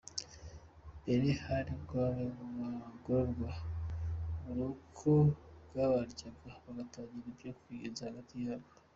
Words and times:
Mbere 1.01 1.27
hari 1.45 1.69
ubwo 1.75 1.93
bamwe 2.03 2.25
mu 2.35 2.47
bagororwa 2.57 3.51
uburoko 4.49 5.09
bwabaryaga 5.67 6.49
bagatangira 6.65 7.27
ibyo 7.31 7.51
kwiyenza 7.59 8.03
hagati 8.09 8.35
yabo. 8.45 8.69